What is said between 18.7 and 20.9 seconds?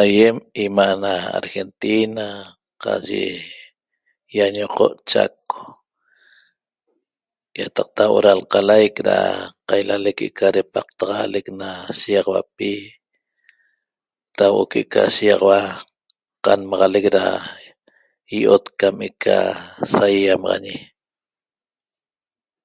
cam eca saiaiamaxañe.